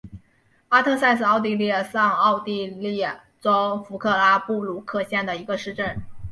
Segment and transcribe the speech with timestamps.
[0.69, 3.05] 阿特塞是奥地利上奥地利
[3.39, 6.01] 州弗克拉布鲁克县的一个市镇。